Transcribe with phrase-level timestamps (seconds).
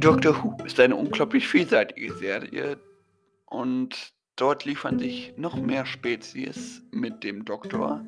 [0.00, 2.78] Doctor Who ist eine unglaublich vielseitige Serie
[3.44, 8.02] und dort liefern sich noch mehr Spezies mit dem Doktor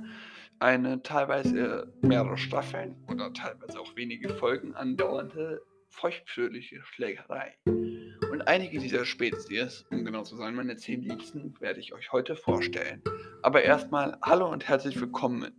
[0.58, 5.60] eine teilweise mehrere Staffeln oder teilweise auch wenige Folgen andauernde
[5.90, 7.58] feuchtfröhliche Schlägerei.
[7.66, 12.36] Und einige dieser Spezies, um genau zu sein, meine zehn Liebsten, werde ich euch heute
[12.36, 13.02] vorstellen.
[13.42, 15.52] Aber erstmal hallo und herzlich willkommen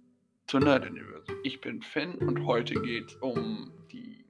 [0.48, 1.28] zu Nerd Universe.
[1.44, 3.72] Ich bin Finn und heute geht es um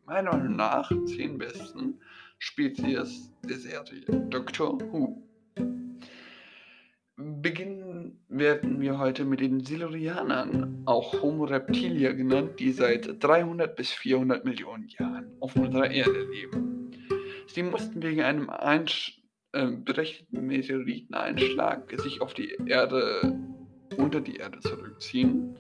[0.06, 2.00] meiner Meinung nach zehn besten
[2.40, 5.24] Spezies der Serie Doctor Who.
[7.16, 13.92] Beginnen werden wir heute mit den Silurianern, auch Homo reptilia genannt, die seit 300 bis
[13.92, 16.92] 400 Millionen Jahren auf unserer Erde leben.
[17.48, 23.40] Sie mussten wegen einem Einsch äh, berechneten Meteoriteneinschlag sich auf die Erde,
[23.98, 25.56] unter die Erde zurückziehen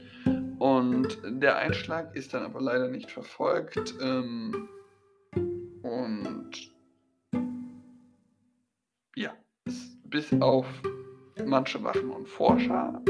[0.63, 3.95] und der Einschlag ist dann aber leider nicht verfolgt.
[4.01, 4.69] Ähm,
[5.81, 6.51] und
[9.17, 9.33] ja,
[10.05, 10.65] bis auf
[11.45, 13.01] manche Waffen und Forscher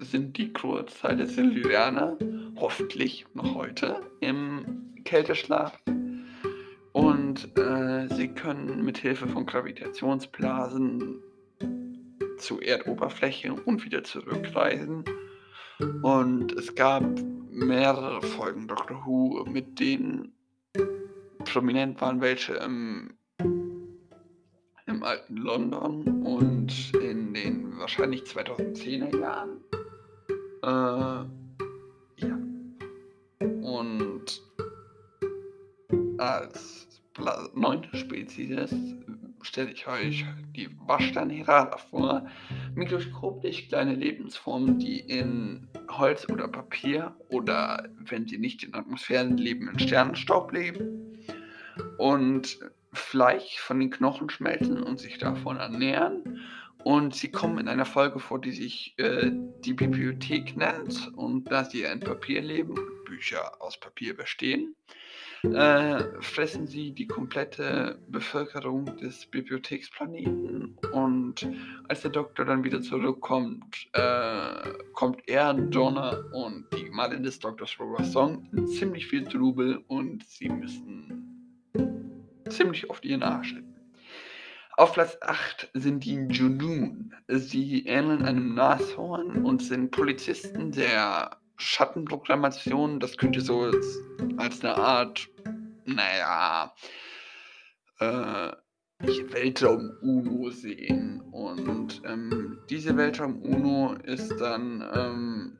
[0.00, 2.16] sind die Kurzzeit der Silurianer
[2.56, 5.78] hoffentlich noch heute im Kälteschlaf.
[6.92, 11.20] Und äh, sie können mit Hilfe von Gravitationsblasen
[12.38, 15.04] zur Erdoberfläche und wieder zurückreisen
[16.02, 17.04] und es gab
[17.50, 20.32] mehrere Folgen Doctor Who, mit denen
[21.44, 23.14] prominent waren welche im,
[24.86, 29.60] im alten London und in den wahrscheinlich 2010er Jahren.
[30.62, 31.26] Äh,
[32.26, 32.38] ja.
[33.62, 34.42] Und
[36.18, 36.88] als
[37.54, 38.74] neunte Spezies
[39.42, 40.24] stelle ich euch
[40.56, 42.26] die Waschsteinherada vor.
[42.74, 49.68] Mikroskopisch kleine Lebensformen, die in Holz oder Papier oder, wenn sie nicht in Atmosphären leben,
[49.68, 51.18] in Sternenstaub leben
[51.98, 52.58] und
[52.92, 56.31] Fleisch von den Knochen schmelzen und sich davon ernähren.
[56.84, 59.30] Und sie kommen in einer Folge vor, die sich äh,
[59.64, 61.12] die Bibliothek nennt.
[61.16, 64.74] Und da sie in Papier leben, Bücher aus Papier bestehen,
[65.44, 71.48] äh, fressen sie die komplette Bevölkerung des Bibliotheksplaneten und
[71.88, 77.76] als der Doktor dann wieder zurückkommt, äh, kommt er, Donna und die Gemahlin des Doktors
[77.80, 81.72] Robert Song in ziemlich viel Trubel und sie müssen
[82.48, 83.56] ziemlich oft ihren Arsch.
[84.76, 87.14] Auf Platz 8 sind die Junoon.
[87.28, 92.98] Sie ähneln einem Nashorn und sind Polizisten der Schattenprogrammation.
[92.98, 93.98] Das könnte so als,
[94.38, 95.28] als eine Art
[95.84, 96.72] naja,
[97.98, 98.52] äh,
[99.00, 101.20] Weltraum-UNO sehen.
[101.32, 105.58] Und ähm, diese Weltraum-UNO ist dann, ähm,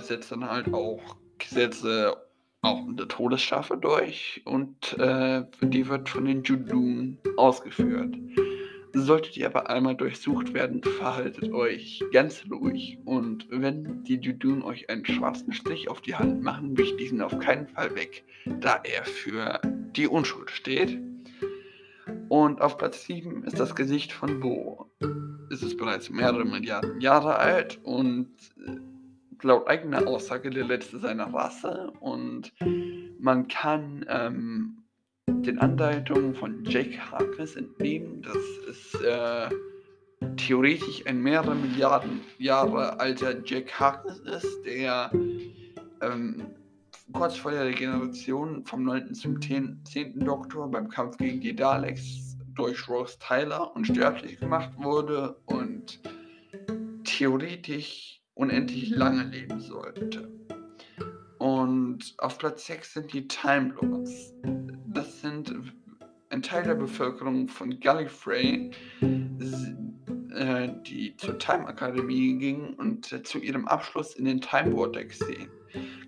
[0.00, 2.25] setzt dann halt auch Gesetze
[2.66, 8.16] auch in der Todesstrafe durch und äh, die wird von den Judun ausgeführt.
[8.92, 12.98] Solltet ihr aber einmal durchsucht werden, verhaltet euch ganz ruhig.
[13.04, 17.38] Und wenn die Judun euch einen schwarzen Strich auf die Hand machen, wischt diesen auf
[17.38, 19.60] keinen Fall weg, da er für
[19.94, 20.98] die Unschuld steht.
[22.28, 24.90] Und auf Platz 7 ist das Gesicht von Bo.
[25.50, 28.28] Es ist bereits mehrere Milliarden Jahre alt und
[28.66, 28.95] äh,
[29.46, 31.92] laut eigener Aussage der letzte seiner Rasse.
[32.00, 32.52] Und
[33.18, 34.84] man kann ähm,
[35.28, 38.36] den Andeutungen von Jake Harkness entnehmen, dass
[38.68, 39.48] es äh,
[40.36, 45.10] theoretisch ein mehrere Milliarden Jahre alter Jack Harkness ist, der
[46.02, 46.46] ähm,
[47.12, 49.14] kurz vor der Regeneration vom 9.
[49.14, 49.82] zum 10.
[50.16, 56.00] Doktor beim Kampf gegen die Daleks durch Rose Tyler unsterblich gemacht wurde und
[57.04, 60.30] theoretisch unendlich lange leben sollte.
[61.38, 64.32] Und auf Platz 6 sind die Time Lords
[64.96, 65.54] das sind
[66.30, 68.70] ein Teil der Bevölkerung von Gallifrey,
[70.34, 75.50] äh, die zur Time Akademie gingen und zu ihrem Abschluss in den Time Vortex sehen.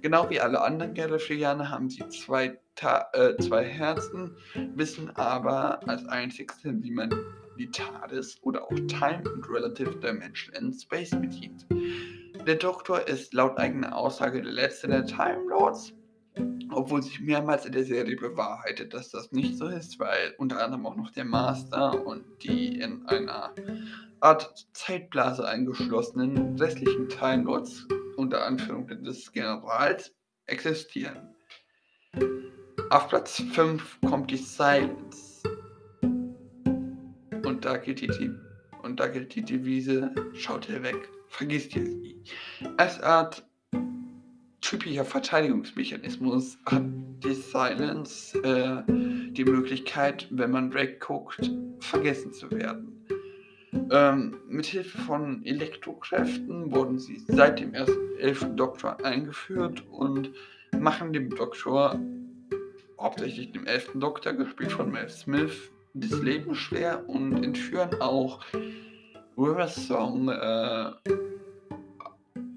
[0.00, 4.34] Genau wie alle anderen Gallifreyaner haben sie zwei, Ta äh, zwei Herzen,
[4.74, 7.10] wissen aber als einzigste, wie man
[7.58, 11.66] die TARDIS oder auch Time and Relative Dimension in Space bedient.
[12.48, 15.92] Der Doktor ist laut eigener Aussage der letzte der Time Lords
[16.70, 20.86] obwohl sich mehrmals in der Serie bewahrheitet, dass das nicht so ist, weil unter anderem
[20.86, 23.54] auch noch der Master und die in einer
[24.20, 27.86] Art Zeitblase eingeschlossenen restlichen Time Lords
[28.16, 30.14] unter Anführung des Generals
[30.46, 31.34] existieren.
[32.88, 35.42] Auf Platz 5 kommt die Silence.
[37.44, 38.30] Und da gilt die,
[38.82, 42.22] und da gilt die Devise, schaut ihr weg, vergisst sie.
[42.76, 43.44] Es hat
[44.60, 46.82] typischer Verteidigungsmechanismus hat
[47.24, 53.06] die Silence äh, die Möglichkeit, wenn man wegguckt, vergessen zu werden.
[53.90, 60.32] Ähm, Mithilfe von Elektrokräften wurden sie seit dem ersten elften Doktor eingeführt und
[60.78, 61.98] machen dem Doktor,
[63.00, 68.44] hauptsächlich dem elften Doktor, gespielt von Mel Smith, das Leben schwer und entführen auch
[69.38, 70.90] Rivers Song äh,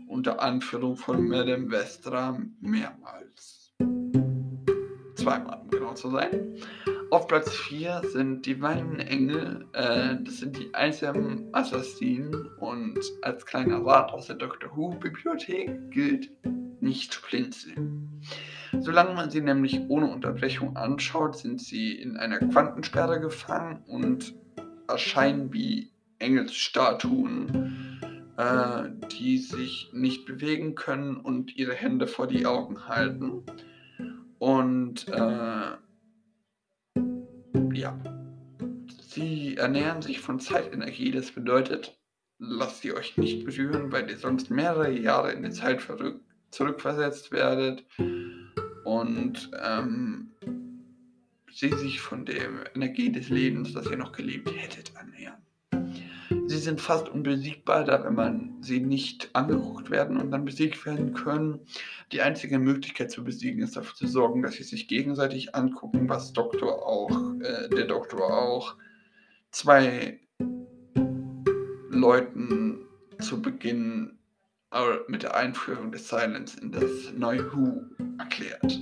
[0.07, 3.71] unter Anführung von Madame Vestra mehrmals.
[5.13, 6.55] Zweimal, um genau zu sein.
[7.11, 9.67] Auf Platz 4 sind die weinenden Engel.
[9.73, 12.47] Äh, das sind die einsamen Assassinen.
[12.57, 16.31] Und als kleiner Rat aus der Doctor Who-Bibliothek gilt
[16.81, 18.23] nicht zu blinzeln.
[18.79, 24.33] Solange man sie nämlich ohne Unterbrechung anschaut, sind sie in einer Quantensperre gefangen und
[24.87, 27.99] erscheinen wie Engelsstatuen,
[28.37, 33.43] äh, die sich nicht bewegen können und ihre Hände vor die Augen halten.
[34.39, 35.71] Und äh,
[37.73, 37.99] ja,
[39.01, 41.11] sie ernähren sich von Zeitenergie.
[41.11, 41.97] Das bedeutet,
[42.39, 45.81] lasst ihr euch nicht berühren, weil ihr sonst mehrere Jahre in die Zeit
[46.51, 47.85] zurückversetzt werdet
[48.83, 50.31] und ähm,
[51.51, 55.40] sie sich von der Energie des Lebens, das ihr noch gelebt hättet, ernähren.
[56.51, 61.13] Sie sind fast unbesiegbar, da wenn man sie nicht angeguckt werden und dann besiegt werden
[61.13, 61.61] können.
[62.11, 66.33] Die einzige Möglichkeit zu besiegen ist dafür zu sorgen, dass sie sich gegenseitig angucken, was
[66.33, 67.09] Doktor auch,
[67.39, 68.75] äh, der Doktor auch
[69.51, 70.19] zwei
[71.89, 72.79] Leuten
[73.21, 74.19] zu Beginn
[74.73, 77.81] äh, mit der Einführung des Silence in das neue Who
[78.19, 78.77] erklärt.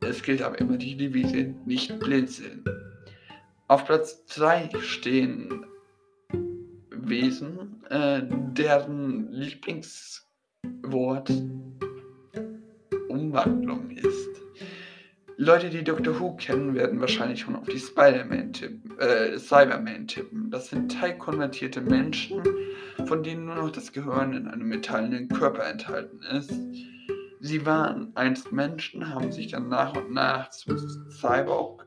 [0.00, 2.64] Es gilt aber immer die Devise, nicht blinzeln.
[3.66, 5.66] Auf Platz 2 stehen
[7.08, 8.22] Wesen, äh,
[8.52, 11.32] deren Lieblingswort
[13.08, 14.28] Umwandlung ist.
[15.36, 20.50] Leute, die Doctor Who kennen, werden wahrscheinlich schon auf die Spider-Man tippen, äh, Cyberman tippen.
[20.50, 22.42] Das sind teilkonvertierte Menschen,
[23.06, 26.52] von denen nur noch das Gehirn in einem metallenen Körper enthalten ist.
[27.40, 30.76] Sie waren einst Menschen, haben sich dann nach und nach zu
[31.08, 31.86] Cyborg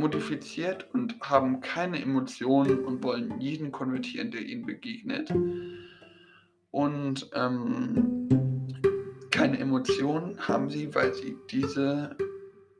[0.00, 5.32] modifiziert und haben keine Emotionen und wollen jeden konvertieren, der ihnen begegnet.
[6.70, 8.28] Und ähm,
[9.30, 12.16] keine Emotionen haben sie, weil sie diese,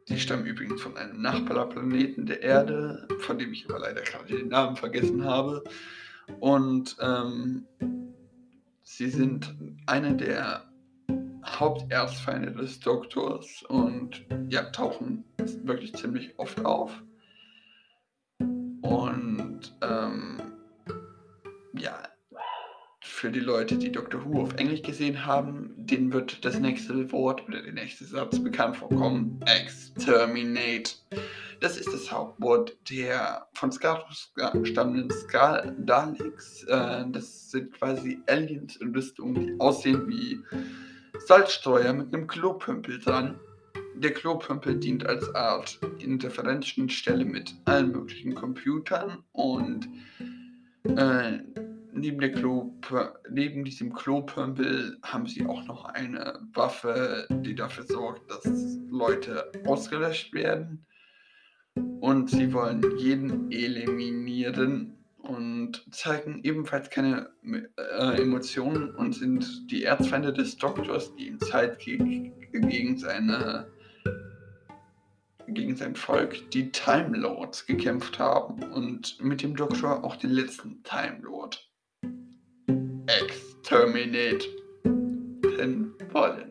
[0.08, 4.49] die stammen übrigens von einem Nachbarplaneten der Erde, von dem ich aber leider gerade den
[4.49, 5.62] Namen vergessen habe.
[6.40, 7.66] Und ähm,
[8.82, 9.55] sie sind
[9.87, 10.69] eine der
[11.58, 15.25] Haupterzfeinde des Doktors und ja, tauchen
[15.64, 17.02] wirklich ziemlich oft auf.
[18.82, 20.41] Und ähm,
[21.75, 22.02] ja,
[23.02, 27.47] für die Leute, die Doctor Who auf Englisch gesehen haben, denen wird das nächste Wort
[27.49, 29.41] oder der nächste Satz bekannt vorkommen.
[29.44, 30.93] Exterminate.
[31.61, 34.32] Das ist das Hauptwort der von Scarus
[34.64, 36.64] stammenden Skal Daleks.
[36.64, 40.41] Äh, das sind quasi Aliens in Rüstung, die aussehen wie
[41.26, 43.38] Salzstreuer mit einem Klopümpel dran.
[43.94, 49.88] Der Klopümpel dient als Art Interferenzschnittstelle mit allen möglichen Computern und
[50.84, 51.38] äh,
[51.93, 52.32] neben, der
[53.31, 60.33] neben diesem Klopümpel haben sie auch noch eine Waffe, die dafür sorgt, dass Leute ausgelöscht
[60.33, 60.87] werden.
[62.00, 67.30] Und sie wollen jeden eliminieren und zeigen ebenfalls keine
[67.76, 73.66] äh, Emotionen und sind die Erzfeinde des Doktors, die im Zeitkrieg gegen seine
[75.46, 80.82] gegen sein Volk, die Time Lords, gekämpft haben und mit dem Doktor auch den letzten
[80.84, 81.68] Time Lord
[83.06, 84.46] exterminate
[86.12, 86.50] wollen.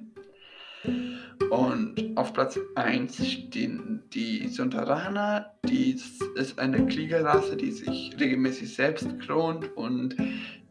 [1.59, 5.51] Und auf Platz 1 stehen die Suntaraner.
[5.67, 10.15] Dies ist eine Kriegerrasse, die sich regelmäßig selbst klont und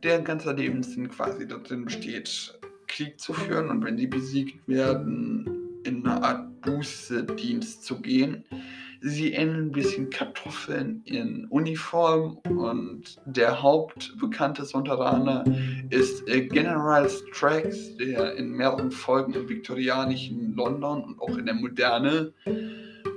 [0.03, 6.07] deren ganzer Lebenssinn quasi darin besteht, Krieg zu führen und wenn sie besiegt werden, in
[6.07, 8.45] eine Art Buße-Dienst zu gehen.
[9.01, 15.45] Sie ähneln ein bisschen Kartoffeln in Uniform und der hauptbekannte Sontaraner
[15.91, 21.55] ist äh, General Strax, der in mehreren Folgen im viktorianischen London und auch in der
[21.55, 22.33] Moderne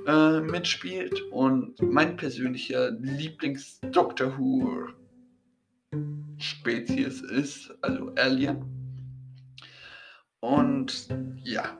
[0.06, 4.88] äh, mitspielt und mein persönlicher Lieblings-Doctor Who
[6.38, 8.64] Spezies ist, also Alien.
[10.40, 11.08] Und
[11.44, 11.78] ja,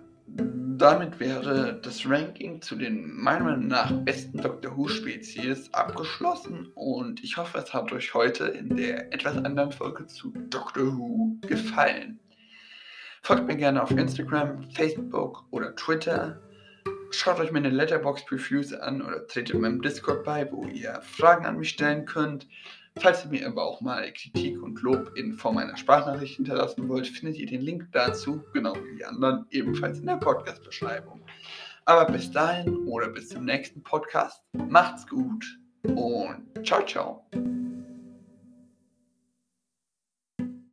[0.82, 7.36] damit wäre das Ranking zu den meiner Meinung nach besten Doctor Who-Spezies abgeschlossen und ich
[7.36, 12.18] hoffe, es hat euch heute in der etwas anderen Folge zu Doctor Who gefallen.
[13.22, 16.42] Folgt mir gerne auf Instagram, Facebook oder Twitter.
[17.12, 21.68] Schaut euch meine Letterbox-Reviews an oder tretet meinem Discord bei, wo ihr Fragen an mich
[21.68, 22.48] stellen könnt.
[22.98, 27.06] Falls ihr mir aber auch mal Kritik und Lob in Form einer Sprachnachricht hinterlassen wollt,
[27.06, 31.20] findet ihr den Link dazu, genau wie die anderen, ebenfalls in der Podcast-Beschreibung.
[31.84, 35.44] Aber bis dahin oder bis zum nächsten Podcast, macht's gut
[35.84, 37.26] und ciao, ciao.